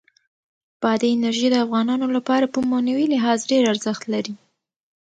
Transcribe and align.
بادي 0.81 1.07
انرژي 1.13 1.47
د 1.51 1.55
افغانانو 1.65 2.05
لپاره 2.15 2.45
په 2.53 2.59
معنوي 2.69 3.05
لحاظ 3.13 3.39
ډېر 3.51 3.63
ارزښت 3.73 4.03
لري. 4.13 4.33